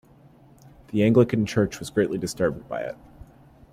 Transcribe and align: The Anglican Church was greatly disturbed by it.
The 0.87 1.03
Anglican 1.03 1.45
Church 1.45 1.77
was 1.79 1.91
greatly 1.91 2.17
disturbed 2.17 2.67
by 2.67 2.81
it. 2.81 2.95